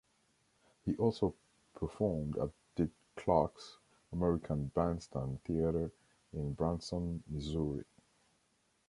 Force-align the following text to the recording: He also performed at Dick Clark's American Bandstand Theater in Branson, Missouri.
He 0.83 0.95
also 0.97 1.35
performed 1.75 2.35
at 2.39 2.49
Dick 2.75 2.89
Clark's 3.15 3.77
American 4.11 4.71
Bandstand 4.73 5.43
Theater 5.43 5.91
in 6.33 6.53
Branson, 6.53 7.21
Missouri. 7.27 7.83